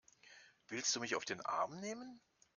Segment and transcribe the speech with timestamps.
[0.67, 2.19] Willst du mich auf den Arm nehmen?